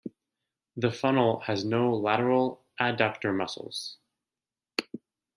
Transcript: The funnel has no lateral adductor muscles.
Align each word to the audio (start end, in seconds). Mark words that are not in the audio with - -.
The 0.77 0.89
funnel 0.91 1.41
has 1.41 1.63
no 1.63 1.93
lateral 1.95 2.65
adductor 2.79 3.37
muscles. 3.37 3.99